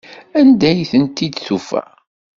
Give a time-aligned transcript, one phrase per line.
[0.39, 1.83] Anda ay tent-id-tufa?